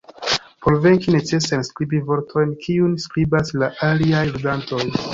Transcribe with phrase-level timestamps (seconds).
[0.63, 4.87] Por venki necesas skribi vortojn, kiujn skribas la aliaj ludantoj.